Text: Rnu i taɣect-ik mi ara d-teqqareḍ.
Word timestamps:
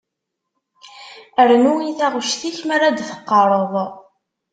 Rnu 1.49 1.73
i 1.89 1.91
taɣect-ik 1.99 2.57
mi 2.67 2.73
ara 2.75 2.89
d-teqqareḍ. 2.97 3.73